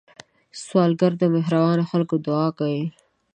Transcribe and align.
سوالګر 0.63 1.11
د 1.19 1.23
مهربانو 1.35 1.83
خلکو 1.91 2.15
دعا 2.25 2.47
کوي 2.59 2.85